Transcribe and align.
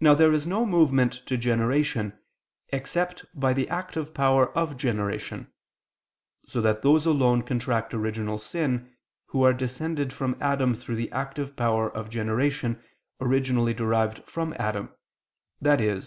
Now 0.00 0.14
there 0.16 0.32
is 0.32 0.44
no 0.44 0.66
movement 0.66 1.24
to 1.26 1.36
generation 1.36 2.18
except 2.72 3.24
by 3.32 3.52
the 3.52 3.68
active 3.68 4.12
power 4.12 4.50
of 4.58 4.76
generation: 4.76 5.52
so 6.48 6.60
that 6.60 6.82
those 6.82 7.06
alone 7.06 7.42
contract 7.44 7.94
original 7.94 8.40
sin, 8.40 8.92
who 9.26 9.44
are 9.44 9.52
descended 9.54 10.12
from 10.12 10.36
Adam 10.40 10.74
through 10.74 10.96
the 10.96 11.12
active 11.12 11.54
power 11.54 11.88
of 11.94 12.10
generation 12.10 12.82
originally 13.20 13.72
derived 13.72 14.24
from 14.24 14.52
Adam, 14.58 14.90
i.e. 15.64 16.00